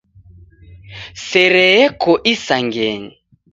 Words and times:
Sere 1.25 1.65
eko 1.85 2.11
isangenyi. 2.33 3.09